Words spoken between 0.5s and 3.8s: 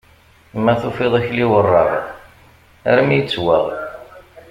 Ma tufiḍ akli werreɣ, armi ittwaɣ.